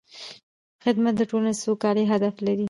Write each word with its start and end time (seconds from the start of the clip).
خدمت 0.83 1.13
د 1.17 1.21
ټولنې 1.29 1.53
د 1.55 1.59
سوکالۍ 1.63 2.05
هدف 2.13 2.35
لري. 2.45 2.59